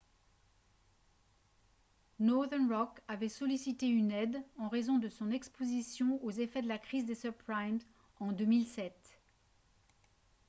northern 2.17 2.67
rock 2.73 3.01
avait 3.07 3.29
sollicité 3.29 3.87
une 3.87 4.09
aide 4.11 4.41
en 4.57 4.67
raison 4.67 4.97
de 4.97 5.07
son 5.09 5.29
exposition 5.29 6.19
aux 6.25 6.31
effets 6.31 6.63
de 6.63 6.67
la 6.67 6.79
crise 6.79 7.05
des 7.05 7.13
subprimes 7.13 7.77
en 8.19 8.31
2007 8.31 8.91